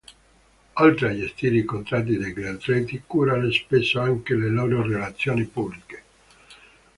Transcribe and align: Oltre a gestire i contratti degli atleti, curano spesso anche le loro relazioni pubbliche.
Oltre 0.85 1.09
a 1.11 1.15
gestire 1.15 1.57
i 1.57 1.63
contratti 1.63 2.17
degli 2.17 2.43
atleti, 2.43 3.03
curano 3.05 3.51
spesso 3.51 3.99
anche 3.99 4.33
le 4.33 4.49
loro 4.49 4.81
relazioni 4.81 5.45
pubbliche. 5.45 6.03